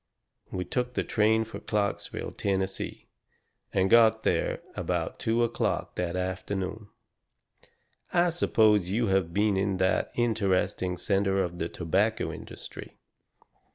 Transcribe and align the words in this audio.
We 0.51 0.65
took 0.65 0.95
the 0.95 1.03
train 1.03 1.43
for 1.43 1.59
Clarksville, 1.59 2.31
Tennessee, 2.31 3.05
and 3.71 3.87
got 3.87 4.23
there 4.23 4.63
about 4.75 5.19
two 5.19 5.43
o'clock 5.43 5.93
that 5.93 6.15
afternoon. 6.15 6.87
I 8.11 8.31
suppose 8.31 8.89
you 8.89 9.09
have 9.09 9.31
been 9.31 9.55
in 9.57 9.77
that 9.77 10.11
interesting 10.15 10.97
centre 10.97 11.43
of 11.43 11.59
the 11.59 11.69
tobacco 11.69 12.31
industry. 12.31 12.97